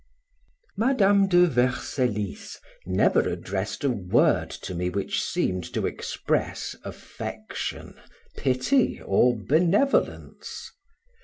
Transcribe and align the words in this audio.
Madam 0.77 1.27
de 1.27 1.45
Vercellis 1.45 2.57
never 2.87 3.19
addressed 3.29 3.83
a 3.83 3.89
word 3.91 4.49
to 4.49 4.73
me 4.73 4.89
which 4.89 5.23
seemed 5.23 5.63
to 5.71 5.85
express 5.85 6.75
affection, 6.83 7.93
pity, 8.35 8.99
or 8.99 9.37
benevolence. 9.37 10.71